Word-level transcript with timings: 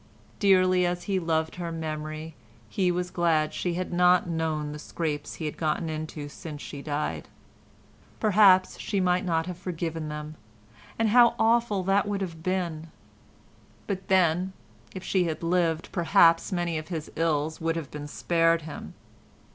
Dearly 0.39 0.83
as 0.83 1.03
he 1.03 1.19
loved 1.19 1.57
her 1.57 1.71
memory, 1.71 2.33
he 2.67 2.91
was 2.91 3.11
glad 3.11 3.53
she 3.53 3.75
had 3.75 3.93
not 3.93 4.27
known 4.27 4.71
the 4.71 4.79
scrapes 4.79 5.35
he 5.35 5.45
had 5.45 5.57
got 5.57 5.79
into 5.79 6.27
since 6.27 6.59
she 6.63 6.81
died; 6.81 7.27
perhaps 8.19 8.79
she 8.79 8.99
might 8.99 9.23
not 9.23 9.45
have 9.45 9.59
forgiven 9.59 10.09
them—and 10.09 11.09
how 11.09 11.35
awful 11.37 11.83
that 11.83 12.07
would 12.07 12.21
have 12.21 12.41
been! 12.41 12.87
But 13.85 14.07
then, 14.07 14.53
if 14.95 15.03
she 15.03 15.25
had 15.25 15.43
lived, 15.43 15.91
perhaps 15.91 16.51
many 16.51 16.79
of 16.79 16.87
his 16.87 17.11
ills 17.15 17.61
would 17.61 17.75
have 17.75 17.91
been 17.91 18.07
spared 18.07 18.63
him. 18.63 18.95